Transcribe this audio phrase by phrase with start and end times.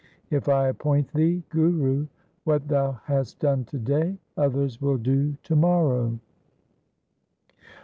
[0.31, 2.07] If I appoint thee Guru,
[2.43, 6.17] what thou hast done to day others will do to morrow.'